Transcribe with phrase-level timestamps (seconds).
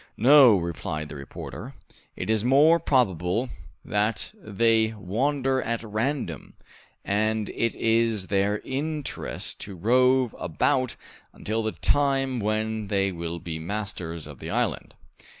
[0.17, 1.75] "No," replied the reporter,
[2.15, 3.49] "it is more probable
[3.85, 6.55] that they wander at random,
[7.05, 10.95] and it is their interest to rove about
[11.33, 14.95] until the time when they will be masters of the island!"